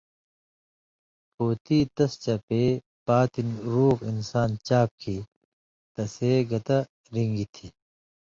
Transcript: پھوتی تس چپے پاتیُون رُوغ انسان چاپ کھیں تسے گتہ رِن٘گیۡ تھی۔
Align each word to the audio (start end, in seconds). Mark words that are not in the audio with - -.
پھوتی 1.35 1.79
تس 1.95 2.11
چپے 2.23 2.63
پاتیُون 3.05 3.47
رُوغ 3.73 3.97
انسان 4.11 4.49
چاپ 4.67 4.89
کھیں 5.01 5.23
تسے 5.93 6.31
گتہ 6.51 6.77
رِن٘گیۡ 7.13 7.51
تھی۔ 7.53 7.67